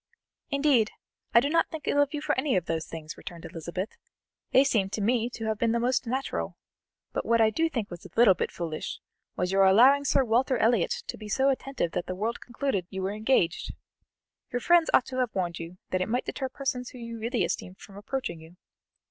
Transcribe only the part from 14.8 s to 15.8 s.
ought to have warned you